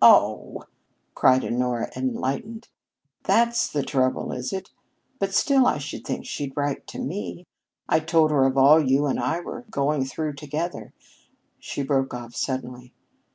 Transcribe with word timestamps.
"Oh," 0.00 0.64
cried 1.14 1.44
Honora, 1.44 1.90
enlightened. 1.94 2.68
"That's 3.24 3.68
the 3.70 3.82
trouble, 3.82 4.32
is 4.32 4.50
it? 4.50 4.70
But 5.18 5.34
still, 5.34 5.66
I 5.66 5.76
should 5.76 6.06
think 6.06 6.24
she'd 6.24 6.56
write 6.56 6.86
to 6.86 6.98
me. 6.98 7.44
I 7.86 8.00
told 8.00 8.30
her 8.30 8.46
of 8.46 8.56
all 8.56 8.80
you 8.82 9.04
and 9.04 9.20
I 9.20 9.40
were 9.40 9.66
going 9.70 10.06
through 10.06 10.36
together" 10.36 10.94
she 11.60 11.82
broke 11.82 12.14
off 12.14 12.34
suddenly. 12.34 12.94